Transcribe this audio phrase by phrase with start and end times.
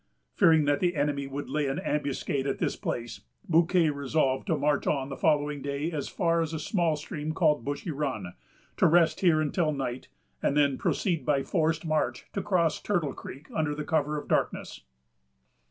[0.33, 4.87] Fearing that the enemy would lay an ambuscade at this place, Bouquet resolved to march
[4.87, 8.33] on the following day as far as a small stream called Bushy Run;
[8.77, 10.07] to rest here until night,
[10.41, 10.75] and then,
[11.23, 14.81] by a forced march, to cross Turtle Creek under cover of the darkness.